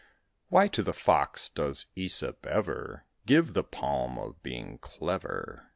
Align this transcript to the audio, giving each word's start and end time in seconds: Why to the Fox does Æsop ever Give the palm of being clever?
Why 0.49 0.67
to 0.69 0.81
the 0.81 0.93
Fox 0.95 1.47
does 1.47 1.85
Æsop 1.95 2.47
ever 2.47 3.05
Give 3.27 3.53
the 3.53 3.63
palm 3.63 4.17
of 4.17 4.41
being 4.41 4.79
clever? 4.79 5.69